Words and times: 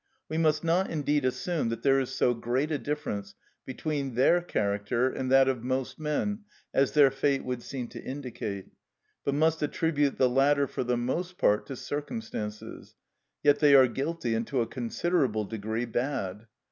We 0.29 0.39
must 0.39 0.63
not 0.63 0.89
indeed 0.89 1.25
assume 1.25 1.69
that 1.69 1.83
there 1.83 1.99
is 1.99 2.09
so 2.09 2.33
great 2.33 2.71
a 2.71 2.79
difference 2.79 3.35
between 3.67 4.15
their 4.15 4.41
character 4.41 5.07
and 5.07 5.31
that 5.31 5.47
of 5.47 5.63
most 5.63 5.99
men 5.99 6.39
as 6.73 6.93
their 6.93 7.11
fate 7.11 7.45
would 7.45 7.61
seem 7.61 7.87
to 7.89 8.01
indicate, 8.03 8.65
but 9.23 9.35
must 9.35 9.61
attribute 9.61 10.17
the 10.17 10.27
latter 10.27 10.65
for 10.65 10.83
the 10.83 10.97
most 10.97 11.37
part 11.37 11.67
to 11.67 11.75
circumstances; 11.75 12.95
yet 13.43 13.59
they 13.59 13.75
are 13.75 13.85
guilty 13.87 14.33
and 14.33 14.47
to 14.47 14.61
a 14.61 14.65
considerable 14.65 15.45
degree 15.45 15.85
bad. 15.85 16.47